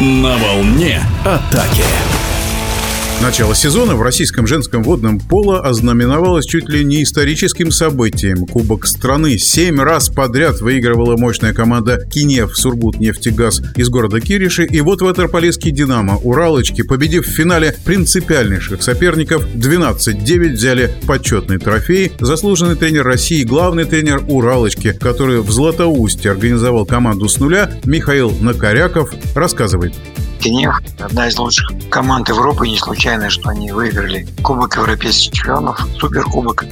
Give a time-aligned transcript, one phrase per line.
[0.00, 1.84] На волне атаки.
[3.22, 8.46] Начало сезона в российском женском водном поло ознаменовалось чуть ли не историческим событием.
[8.46, 14.64] Кубок страны семь раз подряд выигрывала мощная команда Кинев Сургут нефтегаз из города Кириши.
[14.64, 22.12] И вот ватерполийский «Динамо» Уралочки, победив в финале принципиальнейших соперников, 12-9 взяли почетный трофей.
[22.20, 29.12] Заслуженный тренер России, главный тренер Уралочки, который в Златоусте организовал команду с нуля, Михаил Накоряков,
[29.34, 29.92] рассказывает.
[30.40, 32.66] Кенев– одна из лучших команд Европы.
[32.66, 36.64] Не случайно, что они выиграли Кубок Европейских чемпионов, Суперкубок.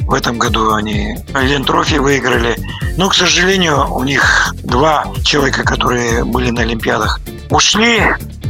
[0.00, 2.56] В этом году они Лентрофи выиграли.
[2.96, 7.20] Но, к сожалению, у них два человека, которые были на Олимпиадах,
[7.50, 8.02] ушли.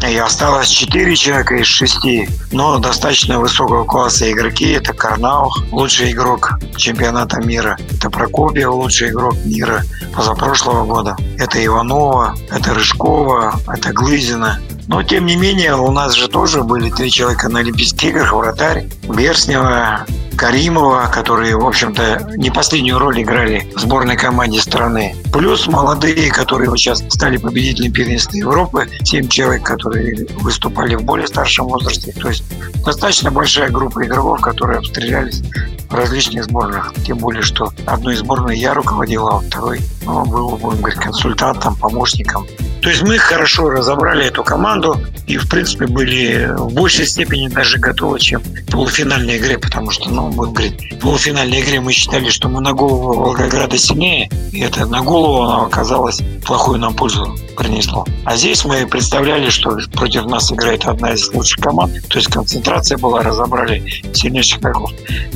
[0.09, 4.71] И осталось четыре человека из шести, но достаточно высокого класса игроки.
[4.71, 7.77] Это Карнаух, лучший игрок чемпионата мира.
[7.93, 9.83] Это Прокопьев, лучший игрок мира
[10.15, 11.17] позапрошлого года.
[11.39, 14.59] Это Иванова, это Рыжкова, это Глызина.
[14.89, 18.33] Но, тем не менее, у нас же тоже были три человека на Олимпийских играх.
[18.33, 20.05] Вратарь, Берснева,
[20.41, 25.15] Каримова, которые, в общем-то, не последнюю роль играли в сборной команде страны.
[25.35, 31.27] Плюс молодые, которые вот сейчас стали победителями первенства Европы, семь человек, которые выступали в более
[31.27, 32.13] старшем возрасте.
[32.13, 32.43] То есть
[32.83, 35.43] достаточно большая группа игроков, которые обстрелялись
[35.91, 36.95] в различных сборных.
[37.05, 42.47] Тем более, что одной сборной я руководил, а второй ну, был, будем говорить, консультантом, помощником.
[42.83, 47.79] То есть мы хорошо разобрали эту команду и, в принципе, были в большей степени даже
[47.79, 52.31] готовы, чем в полуфинальной игре, потому что, ну, будем говорить, в полуфинальной игре мы считали,
[52.31, 57.37] что мы на голову Волгограда сильнее, и это на голову оно оказалось плохую нам пользу
[57.57, 58.07] принесло.
[58.25, 62.97] А здесь мы представляли, что против нас играет одна из лучших команд, то есть концентрация
[62.97, 64.91] была, разобрали сильнейших игроков.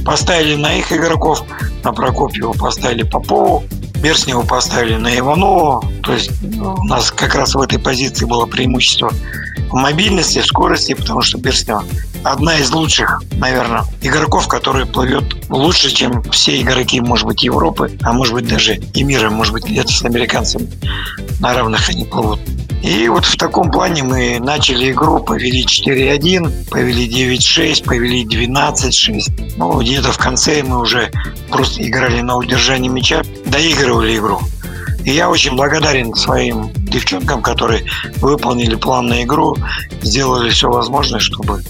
[0.05, 1.45] Поставили на их игроков,
[1.83, 3.65] на Прокопьева поставили Попову,
[4.05, 5.83] Берснева поставили на Иванова.
[6.03, 9.11] То есть у нас как раз в этой позиции было преимущество
[9.71, 11.85] в мобильности, в скорости, потому что Берснева
[12.23, 18.13] одна из лучших, наверное, игроков, которая плывет лучше, чем все игроки, может быть, Европы, а
[18.13, 20.69] может быть, даже и мира, может быть, где-то с американцами
[21.41, 22.41] на равных они плывут.
[22.83, 29.55] И вот в таком плане мы начали игру, повели 4-1, повели 9-6, повели 12-6.
[29.57, 31.11] Ну, где-то в конце мы уже
[31.49, 33.23] просто играли на удержании мяча,
[33.55, 34.41] доигрывали игру.
[35.05, 37.85] И я очень благодарен своим девчонкам, которые
[38.21, 39.57] выполнили план на игру,
[40.03, 41.63] сделали все возможное, чтобы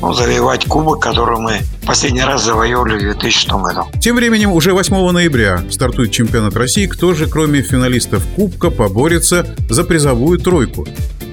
[0.00, 3.84] ну, завоевать кубок, который мы последний раз завоевали в 2006 году.
[4.00, 6.86] Тем временем уже 8 ноября стартует чемпионат России.
[6.86, 10.86] Кто же, кроме финалистов Кубка, поборется за призовую тройку?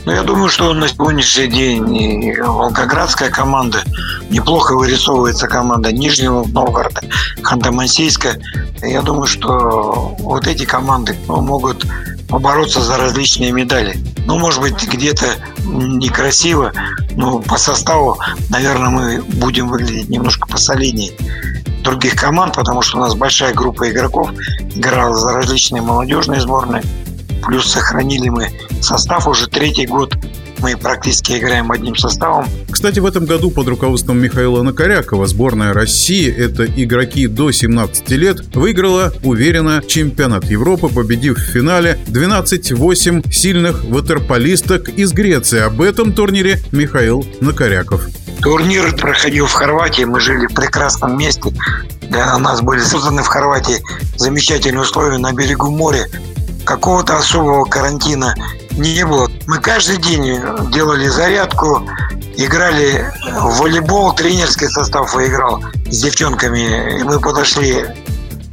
[0.06, 3.84] Ну, я думаю, что на сегодняшний день Волгоградская команда,
[4.30, 7.02] неплохо вырисовывается команда Нижнего Новгорода,
[7.42, 8.38] Ханты-Мансийска.
[8.82, 11.86] Я думаю, что вот эти команды могут
[12.28, 13.98] побороться за различные медали.
[14.26, 15.26] Ну, может быть, где-то
[15.66, 16.74] некрасиво,
[17.16, 21.14] но по составу, наверное, мы будем выглядеть немножко посолиднее
[21.82, 24.32] других команд, потому что у нас большая группа игроков
[24.76, 26.84] играла за различные молодежные сборные.
[27.46, 28.50] Плюс сохранили мы
[28.82, 30.16] состав уже третий год
[30.64, 32.48] мы практически играем одним составом.
[32.72, 38.56] Кстати, в этом году под руководством Михаила Накорякова сборная России, это игроки до 17 лет,
[38.56, 45.60] выиграла уверенно чемпионат Европы, победив в финале 12-8 сильных ватерполисток из Греции.
[45.60, 48.08] Об этом турнире Михаил Накоряков.
[48.42, 51.54] Турнир проходил в Хорватии, мы жили в прекрасном месте.
[52.04, 53.82] Для нас были созданы в Хорватии
[54.18, 56.06] замечательные условия на берегу моря.
[56.66, 58.34] Какого-то особого карантина
[58.72, 59.30] не было.
[59.48, 60.40] Мы каждый день
[60.72, 61.88] делали зарядку,
[62.38, 67.00] играли в волейбол, тренерский состав выиграл с девчонками.
[67.00, 67.86] И мы подошли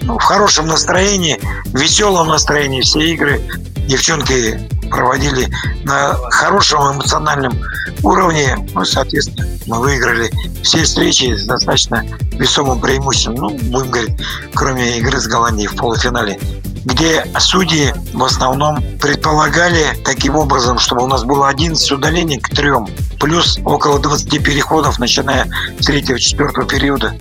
[0.02, 3.40] ну, в хорошем настроении, в веселом настроении все игры.
[3.86, 5.48] Девчонки проводили
[5.84, 7.58] на хорошем эмоциональном
[8.02, 8.56] уровне.
[8.74, 10.30] Ну, соответственно, мы выиграли
[10.62, 13.34] все встречи с достаточно весомым преимуществом.
[13.36, 14.16] Ну, будем говорить,
[14.54, 16.38] кроме игры с Голландией в полуфинале
[16.84, 22.88] где судьи в основном предполагали таким образом, чтобы у нас было 11 удалений к трем,
[23.18, 25.46] плюс около 20 переходов, начиная
[25.78, 27.14] с третьего-четвертого периода.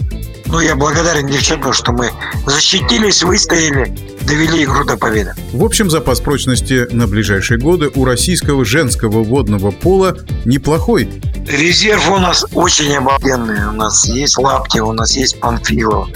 [0.46, 2.12] Ну, я благодарен девчонкам, что мы
[2.46, 3.96] защитились, выстояли,
[4.30, 5.34] довели игру до победы.
[5.52, 10.16] В общем, запас прочности на ближайшие годы у российского женского водного пола
[10.46, 11.10] неплохой.
[11.48, 13.68] Резерв у нас очень обалденный.
[13.68, 16.10] У нас есть Лапти, у нас есть Панфилов,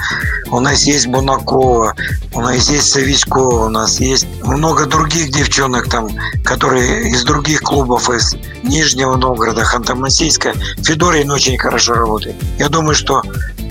[0.51, 1.95] у нас есть Бунакова,
[2.35, 6.09] у нас есть Савичкова, у нас есть много других девчонок там,
[6.43, 10.55] которые из других клубов, из Нижнего Новгорода, Ханты-Мансийска.
[10.83, 12.35] Федорин очень хорошо работает.
[12.59, 13.23] Я думаю, что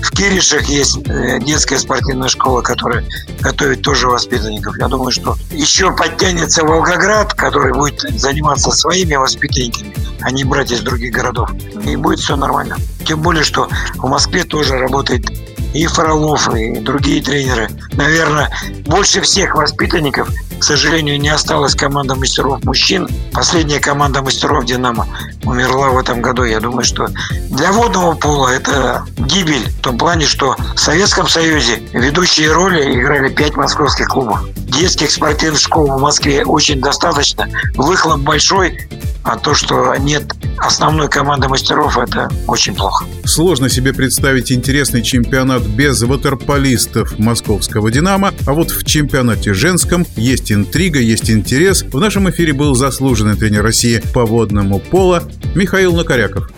[0.03, 3.05] В Киришах есть э, детская спортивная школа, которая
[3.39, 4.77] готовит тоже воспитанников.
[4.77, 10.81] Я думаю, что еще подтянется Волгоград, который будет заниматься своими воспитанниками, а не брать из
[10.81, 11.51] других городов.
[11.85, 12.75] И будет все нормально.
[13.07, 15.25] Тем более, что в Москве тоже работает
[15.73, 17.69] и Фролов, и другие тренеры.
[17.93, 18.51] Наверное,
[18.85, 20.29] больше всех воспитанников,
[20.59, 23.07] к сожалению, не осталась команда мастеров мужчин.
[23.33, 25.07] Последняя команда мастеров «Динамо»
[25.45, 26.43] умерла в этом году.
[26.43, 27.07] Я думаю, что
[27.53, 33.29] для водного пола это гибель в том плане, что в Советском Союзе ведущие роли играли
[33.29, 34.43] пять московских клубов.
[34.55, 37.47] Детских спортивных школ в Москве очень достаточно.
[37.75, 38.89] Выхлоп большой,
[39.23, 43.05] а то, что нет основной команды мастеров, это очень плохо.
[43.23, 50.51] Сложно себе представить интересный чемпионат без ватерполистов московского «Динамо», а вот в чемпионате женском есть
[50.51, 51.83] интрига, есть интерес.
[51.83, 55.23] В нашем эфире был заслуженный тренер России по водному пола
[55.53, 56.49] Михаил Накоряков.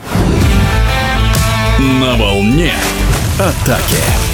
[1.77, 2.73] На волне
[3.37, 4.24] атаки.